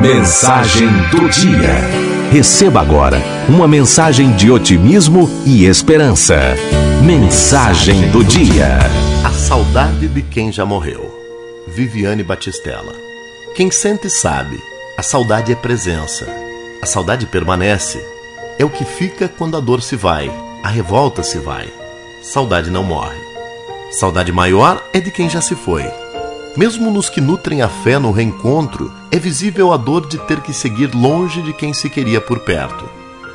[0.00, 1.74] Mensagem do dia.
[2.32, 6.38] Receba agora uma mensagem de otimismo e esperança.
[7.04, 8.78] Mensagem do dia.
[9.22, 11.14] A saudade de quem já morreu.
[11.68, 12.94] Viviane Batistella.
[13.54, 14.58] Quem sente sabe.
[14.96, 16.26] A saudade é presença.
[16.80, 18.02] A saudade permanece.
[18.58, 20.32] É o que fica quando a dor se vai,
[20.64, 21.68] a revolta se vai.
[22.22, 23.20] Saudade não morre.
[23.90, 25.84] Saudade maior é de quem já se foi.
[26.56, 30.52] Mesmo nos que nutrem a fé no reencontro, é visível a dor de ter que
[30.52, 32.88] seguir longe de quem se queria por perto.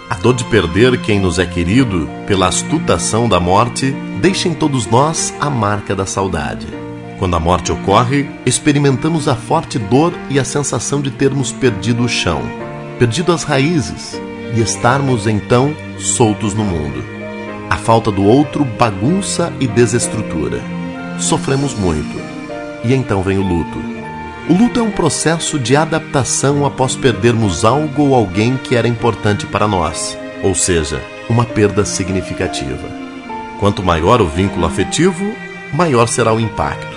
[0.09, 4.85] A dor de perder quem nos é querido pela astutação da morte deixa em todos
[4.85, 6.67] nós a marca da saudade.
[7.17, 12.09] Quando a morte ocorre, experimentamos a forte dor e a sensação de termos perdido o
[12.09, 12.41] chão,
[12.99, 14.19] perdido as raízes
[14.53, 17.01] e estarmos então soltos no mundo.
[17.69, 20.61] A falta do outro bagunça e desestrutura.
[21.17, 22.34] Sofremos muito
[22.85, 23.79] e então vem o luto.
[24.47, 29.47] O luto é um processo de adaptação após perdermos algo ou alguém que era importante
[29.47, 32.87] para nós, ou seja, uma perda significativa.
[33.59, 35.33] Quanto maior o vínculo afetivo,
[35.73, 36.95] maior será o impacto.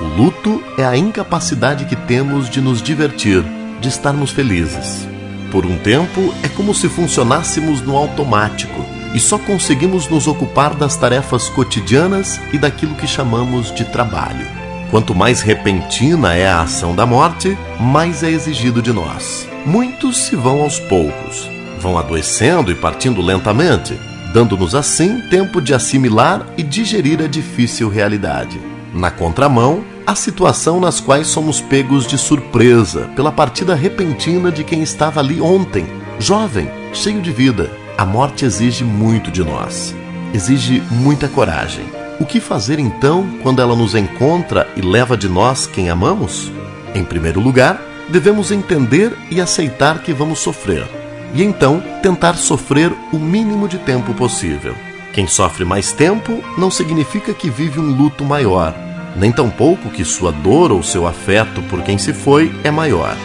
[0.00, 3.42] O luto é a incapacidade que temos de nos divertir,
[3.80, 5.08] de estarmos felizes.
[5.50, 8.84] Por um tempo, é como se funcionássemos no automático
[9.14, 14.63] e só conseguimos nos ocupar das tarefas cotidianas e daquilo que chamamos de trabalho.
[14.94, 19.44] Quanto mais repentina é a ação da morte, mais é exigido de nós.
[19.66, 21.50] Muitos se vão aos poucos,
[21.80, 23.98] vão adoecendo e partindo lentamente,
[24.32, 28.60] dando-nos assim tempo de assimilar e digerir a difícil realidade.
[28.94, 34.80] Na contramão, a situação nas quais somos pegos de surpresa pela partida repentina de quem
[34.80, 35.86] estava ali ontem,
[36.20, 37.68] jovem, cheio de vida.
[37.98, 39.92] A morte exige muito de nós,
[40.32, 45.66] exige muita coragem o que fazer então quando ela nos encontra e leva de nós
[45.66, 46.50] quem amamos?
[46.94, 50.86] Em primeiro lugar, devemos entender e aceitar que vamos sofrer,
[51.34, 54.76] e então tentar sofrer o mínimo de tempo possível.
[55.12, 58.74] Quem sofre mais tempo não significa que vive um luto maior,
[59.16, 63.16] nem tampouco que sua dor ou seu afeto por quem se foi é maior.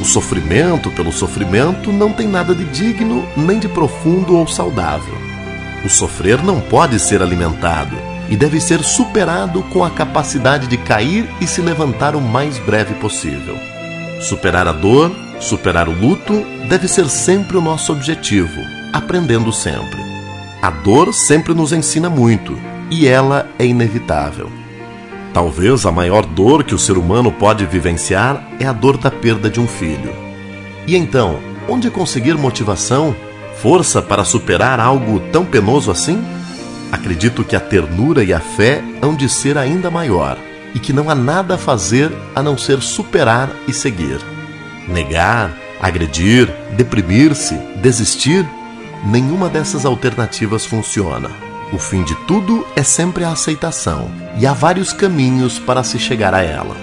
[0.00, 5.14] O sofrimento pelo sofrimento não tem nada de digno, nem de profundo ou saudável.
[5.84, 11.28] O sofrer não pode ser alimentado e deve ser superado com a capacidade de cair
[11.40, 13.56] e se levantar o mais breve possível.
[14.20, 18.60] Superar a dor, superar o luto, deve ser sempre o nosso objetivo,
[18.92, 20.00] aprendendo sempre.
[20.62, 22.58] A dor sempre nos ensina muito
[22.90, 24.50] e ela é inevitável.
[25.34, 29.50] Talvez a maior dor que o ser humano pode vivenciar é a dor da perda
[29.50, 30.14] de um filho.
[30.86, 33.14] E então, onde conseguir motivação,
[33.60, 36.22] força para superar algo tão penoso assim?
[36.94, 40.38] Acredito que a ternura e a fé hão de ser ainda maior
[40.72, 44.20] e que não há nada a fazer a não ser superar e seguir.
[44.86, 48.48] Negar, agredir, deprimir-se, desistir,
[49.04, 51.32] nenhuma dessas alternativas funciona.
[51.72, 56.32] O fim de tudo é sempre a aceitação, e há vários caminhos para se chegar
[56.32, 56.76] a ela.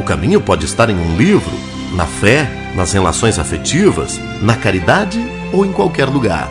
[0.00, 1.52] O caminho pode estar em um livro,
[1.94, 5.20] na fé, nas relações afetivas, na caridade
[5.52, 6.50] ou em qualquer lugar.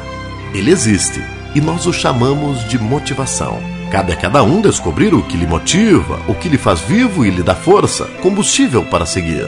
[0.54, 1.20] Ele existe
[1.54, 3.60] e nós o chamamos de motivação.
[3.92, 7.30] Cabe a cada um descobrir o que lhe motiva, o que lhe faz vivo e
[7.30, 9.46] lhe dá força, combustível para seguir.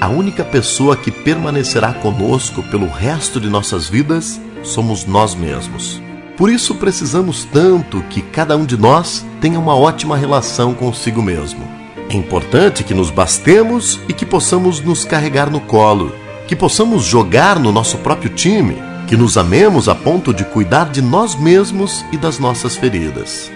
[0.00, 6.02] A única pessoa que permanecerá conosco pelo resto de nossas vidas somos nós mesmos.
[6.36, 11.66] Por isso precisamos tanto que cada um de nós tenha uma ótima relação consigo mesmo.
[12.10, 16.12] É importante que nos bastemos e que possamos nos carregar no colo,
[16.46, 21.02] que possamos jogar no nosso próprio time que nos amemos a ponto de cuidar de
[21.02, 23.50] nós mesmos e das nossas feridas.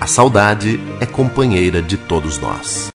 [0.00, 2.84] A saudade é companheira de todos nós.